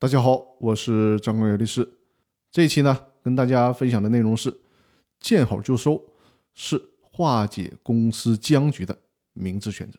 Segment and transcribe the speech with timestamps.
[0.00, 1.96] 大家好，我是张光元律师。
[2.52, 4.60] 这一期呢，跟大家分享的内容是：
[5.18, 6.00] 见好就收
[6.54, 8.96] 是化解公司僵局的
[9.32, 9.98] 明智选择。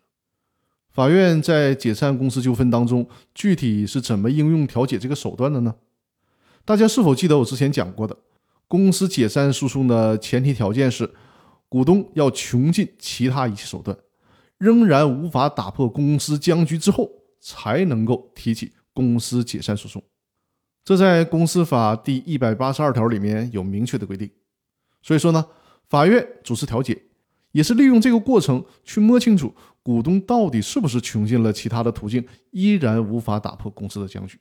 [0.89, 5.75] 法院在解散公司纠纷当中，具体是怎么应用调解这个手段的呢？
[6.63, 8.15] 大家是否记得我之前讲过的，
[8.69, 11.13] 公司解散诉讼的前提条件是，
[11.67, 13.97] 股东要穷尽其他一切手段，
[14.57, 17.11] 仍然无法打破公司僵局之后，
[17.41, 18.71] 才能够提起。
[18.99, 20.03] 公司解散诉讼，
[20.83, 24.29] 这在公司法第一百八十二条里面有明确的规定。
[25.01, 25.45] 所以说呢，
[25.87, 27.01] 法院主持调解，
[27.53, 34.37] 也是利用这个过程去摸清楚股东到底是不是穷尽了其他的途径，依然无法打破公司的僵局。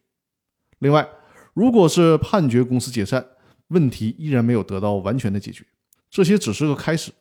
[0.80, 1.08] 另外，
[1.54, 3.24] 如果是判决公司解散，
[3.68, 5.64] 问题依然没有得到完全的解决，
[6.10, 7.12] 这些只是个开始，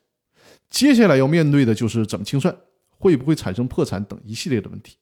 [0.72, 2.58] 接下来要面对的就是怎么清算，
[2.98, 4.98] 会不会产生破产等一系列的问题。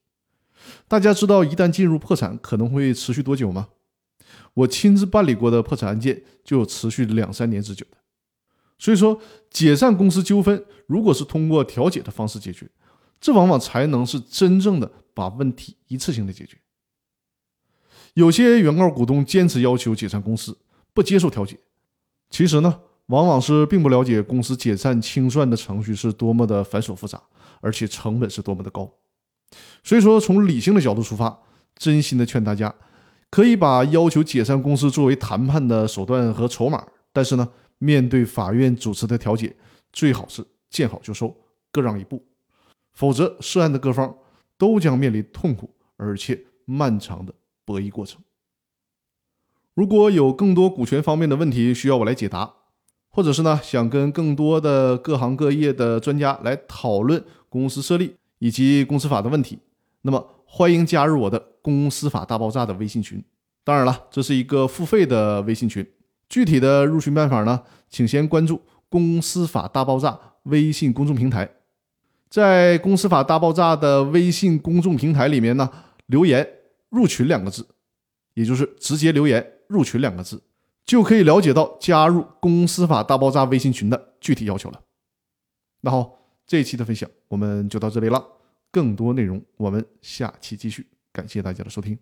[0.87, 3.69] 大家知道，一旦进入破产，可能会持续多久吗？
[4.53, 7.97] 我亲自办理过的破产案件就有持续两三年之久的。
[8.77, 12.69] 所以说，解散公司纠纷，如果是通过调解的方式解决，
[13.21, 16.57] 这往往才能是真正的把问题一次性的解决。
[18.13, 20.57] 有些原告股东坚持要求解散公司，
[20.93, 21.57] 不接受调解，
[22.29, 27.21] 其实呢，往往是并不了解公司解散清算的程序是多么的繁琐复杂，
[27.61, 28.89] 而且成本是多么的高。
[29.83, 31.39] 所以说，从理性的角度出发，
[31.75, 32.73] 真心的劝大家，
[33.29, 36.85] 可以把要求解散公司作为谈判的手段和筹码。
[37.13, 37.47] 但是呢，
[37.77, 39.55] 面对法院主持的调解，
[39.93, 41.35] 最好是见好就收，
[41.71, 42.23] 各让一步，
[42.93, 44.15] 否则涉案的各方
[44.57, 48.21] 都将面临痛苦而且漫长的博弈过程。
[49.73, 52.53] 如果有更多股权方面的问题需要我来解答，
[53.09, 58.15] 或者是呢，想跟更多的各行各业的专家来讨论公司设立。
[58.45, 59.57] 以及公司法的问题，
[60.03, 63.19] 那么欢迎加入我的公司法大爆炸的微信群。
[63.63, 65.83] 当然了，这是一个付费的微信群。
[66.29, 71.49] 具体的入群办法呢，请先关注公司法大爆炸微信公众平台，
[72.29, 75.67] 在公司法大爆炸的微信公众平台里面呢，
[76.05, 76.47] 留言
[76.89, 77.67] “入群”两个字，
[78.35, 80.43] 也就是直接留言“入群”两个字，
[80.85, 84.81] 就可以了解到加入公司法大爆炸微信群的具体要求了。
[85.81, 86.21] 那好。
[86.47, 88.23] 这一期的分享我们就到这里了，
[88.75, 91.97] 更多内容我们下期继续，感谢大家的收听。